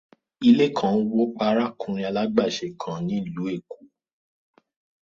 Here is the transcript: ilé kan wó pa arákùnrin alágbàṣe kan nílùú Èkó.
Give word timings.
ilé 0.49 0.65
kan 0.77 0.95
wó 1.11 1.23
pa 1.35 1.43
arákùnrin 1.51 2.07
alágbàṣe 2.09 2.67
kan 2.81 2.97
nílùú 3.07 3.43
Èkó. 3.55 3.77